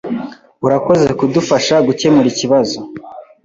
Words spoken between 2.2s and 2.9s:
ikibazo.